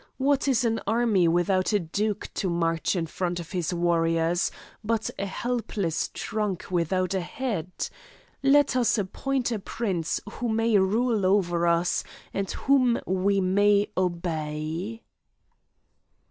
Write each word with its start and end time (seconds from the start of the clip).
What 0.17 0.47
is 0.47 0.65
an 0.65 0.81
army 0.87 1.27
without 1.27 1.73
a 1.73 1.79
duke 1.79 2.31
to 2.33 2.49
march 2.49 2.95
in 2.95 3.05
front 3.05 3.39
of 3.39 3.51
his 3.51 3.71
warriors, 3.71 4.49
but 4.83 5.11
a 5.19 5.27
helpless 5.27 6.09
trunk 6.11 6.71
without 6.71 7.13
a 7.13 7.21
head? 7.21 7.69
Let 8.41 8.75
us 8.75 8.97
appoint 8.97 9.51
a 9.51 9.59
prince 9.59 10.19
who 10.27 10.49
may 10.49 10.75
rule 10.79 11.23
over 11.23 11.67
us, 11.67 12.03
and 12.33 12.49
whom 12.49 12.99
we 13.05 13.41
may 13.41 13.91
obey." 13.95 15.03